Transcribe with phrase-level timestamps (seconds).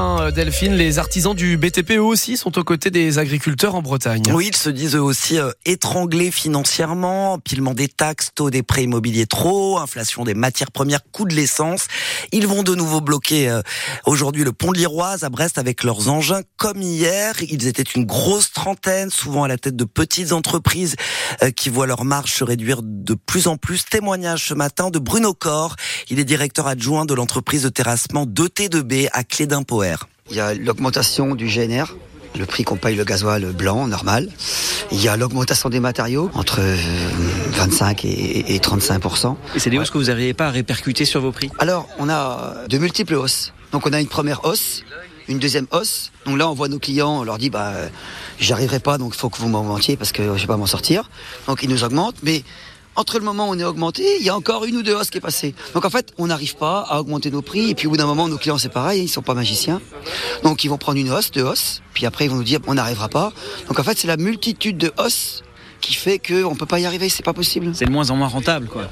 [0.00, 0.74] hein, Delphine.
[0.74, 4.22] Les artisans du BTP eux aussi sont aux côtés des agriculteurs en Bretagne.
[4.32, 8.84] Oui, ils se disent eux aussi euh, étranglés financièrement, pilement des taxes, taux des prêts
[8.84, 11.86] immobiliers trop, inflation des matières premières, coût de l'essence.
[12.32, 13.62] Ils vont de nouveau bloquer euh,
[14.06, 17.34] aujourd'hui le pont de l'Iroise à Brest avec leurs engins comme hier.
[17.42, 20.96] Ils étaient une grosse trentaine, souvent à la tête de petites entreprises
[21.42, 23.84] euh, qui voient leur marge se réduire de plus en plus.
[23.84, 25.76] Témoignage ce matin de Bruno Cor.
[26.08, 29.89] Il est directeur adjoint de l'entreprise de terrassement d'ET2B à Clé d'Impoer.
[30.30, 31.96] Il y a l'augmentation du GNR,
[32.38, 34.28] le prix qu'on paye le gasoil blanc normal.
[34.92, 39.98] Il y a l'augmentation des matériaux entre 25 et 35% Et c'est des hausses que
[39.98, 41.50] vous n'arrivez pas à répercuter sur vos prix?
[41.58, 43.52] Alors, on a de multiples hausses.
[43.72, 44.84] Donc on a une première hausse,
[45.28, 46.10] une deuxième hausse.
[46.26, 47.72] Donc là, on voit nos clients, on leur dit, bah,
[48.38, 51.08] j'arriverai pas, donc il faut que vous m'augmentiez parce que je vais pas m'en sortir.
[51.46, 52.42] Donc ils nous augmentent, mais
[53.00, 55.08] entre le moment où on est augmenté, il y a encore une ou deux hausses
[55.08, 55.54] qui est passée.
[55.74, 57.70] Donc en fait, on n'arrive pas à augmenter nos prix.
[57.70, 59.80] Et puis au bout d'un moment, nos clients, c'est pareil, ils sont pas magiciens.
[60.42, 61.80] Donc ils vont prendre une hausse, deux hausses.
[61.94, 63.32] Puis après, ils vont nous dire, on n'arrivera pas.
[63.68, 65.42] Donc en fait, c'est la multitude de hausses
[65.80, 67.70] qui fait qu'on ne peut pas y arriver, c'est pas possible.
[67.74, 68.88] C'est de moins en moins rentable, quoi.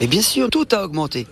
[0.00, 1.26] Mais bien sûr, tout a augmenté.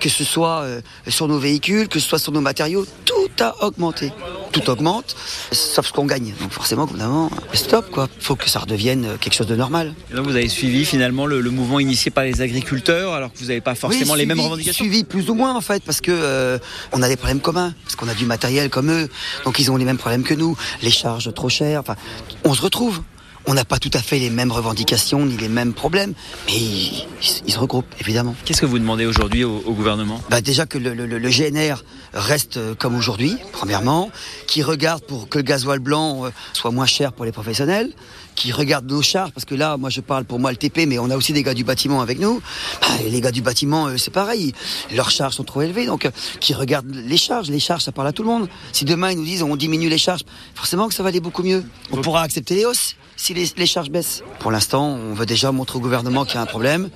[0.00, 3.64] Que ce soit euh, sur nos véhicules, que ce soit sur nos matériaux, tout a
[3.64, 4.12] augmenté
[4.50, 5.16] tout augmente,
[5.52, 6.34] sauf ce qu'on gagne.
[6.40, 8.08] Donc forcément, évidemment, stop quoi.
[8.18, 9.94] Faut que ça redevienne quelque chose de normal.
[10.10, 13.46] Et donc vous avez suivi finalement le, mouvement initié par les agriculteurs, alors que vous
[13.46, 14.84] n'avez pas forcément les mêmes revendications?
[14.84, 16.58] Suivi plus ou moins en fait, parce que euh,
[16.92, 19.08] on a des problèmes communs, parce qu'on a du matériel comme eux,
[19.44, 21.80] donc ils ont les mêmes problèmes que nous, les charges trop chères.
[21.80, 21.96] Enfin,
[22.44, 23.00] on se retrouve.
[23.46, 26.12] On n'a pas tout à fait les mêmes revendications ni les mêmes problèmes,
[26.46, 28.34] mais ils, se regroupent, évidemment.
[28.44, 30.22] Qu'est-ce que vous demandez aujourd'hui au, gouvernement?
[30.30, 31.82] Bah Déjà que le, le, GNR
[32.12, 34.10] reste euh, comme aujourd'hui, premièrement,
[34.46, 37.92] qui regarde pour que le gasoil blanc euh, soit moins cher pour les professionnels,
[38.34, 40.98] qui regarde nos charges, parce que là, moi je parle pour moi le TP, mais
[40.98, 42.42] on a aussi des gars du bâtiment avec nous.
[42.82, 44.52] Bah, les gars du bâtiment, c'est pareil,
[44.94, 46.10] leurs charges sont trop élevées, donc euh,
[46.40, 47.48] qui regardent les charges.
[47.48, 48.48] Les charges, ça parle à tout le monde.
[48.72, 50.22] Si demain ils nous disent on diminue les charges,
[50.54, 51.64] forcément que ça va aller beaucoup mieux.
[51.90, 54.22] On pourra accepter les hausses si les, charges baissent.
[54.38, 56.88] Pour l'instant, on veut déjà montrer au gouvernement qu'il y a un problème,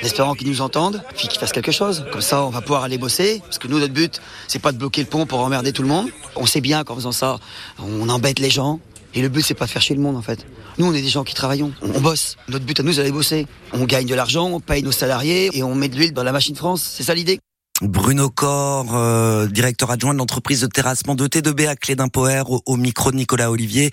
[0.00, 2.04] espérant qu'ils nous entendent, puis qu'ils fassent quelque chose.
[2.12, 4.78] Comme ça, on va pouvoir aller bosser, parce que nous, notre but, c'est pas de
[4.78, 6.08] bloquer le pont pour emmerder tout le monde.
[6.36, 7.40] On sait bien qu'en faisant ça,
[7.80, 8.78] on embête les gens.
[9.14, 10.46] Et le but, c'est pas de faire chier le monde, en fait.
[10.78, 11.72] Nous, on est des gens qui travaillons.
[11.82, 12.36] On, bosse.
[12.48, 13.48] Notre but à nous, c'est d'aller bosser.
[13.72, 16.32] On gagne de l'argent, on paye nos salariés et on met de l'huile dans la
[16.32, 16.80] machine France.
[16.82, 17.40] C'est ça l'idée.
[17.82, 22.62] Bruno Cor, euh, directeur adjoint de l'entreprise de terrassement de T2B à Clé d'Impoer, au,
[22.64, 23.90] au, micro de Nicolas Olivier.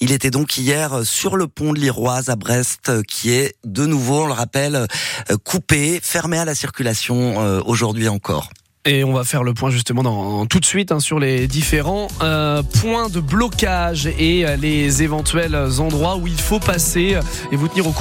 [0.00, 4.22] Il était donc hier sur le pont de l'Iroise à Brest, qui est de nouveau,
[4.22, 8.50] on le rappelle, euh, coupé, fermé à la circulation euh, aujourd'hui encore.
[8.84, 12.08] Et on va faire le point justement dans, tout de suite hein, sur les différents
[12.20, 17.16] euh, points de blocage et les éventuels endroits où il faut passer
[17.52, 17.90] et vous tenir au